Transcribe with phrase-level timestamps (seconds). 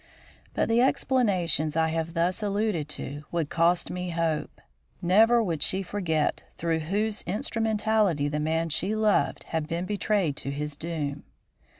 [0.55, 4.59] But the explanations I have thus alluded to would cost me Hope.
[4.99, 10.49] Never would she forget through whose instrumentality the man she loved had been betrayed to
[10.49, 11.23] his doom.